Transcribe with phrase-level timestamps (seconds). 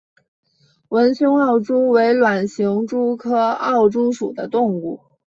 [0.87, 4.99] 纹胸奥蛛为卵形蛛科奥蛛属的动物。